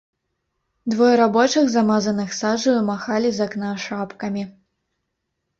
[0.93, 4.43] Двое рабочых, замазаных сажаю, махалі з акна шапкамі.